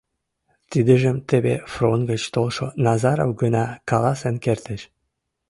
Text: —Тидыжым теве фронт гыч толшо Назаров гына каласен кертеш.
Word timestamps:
—Тидыжым 0.71 1.17
теве 1.29 1.55
фронт 1.73 2.03
гыч 2.11 2.21
толшо 2.33 2.65
Назаров 2.85 3.31
гына 3.41 3.65
каласен 3.89 4.35
кертеш. 4.43 4.81